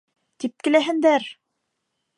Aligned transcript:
Типкеләһендәр! 0.43 1.31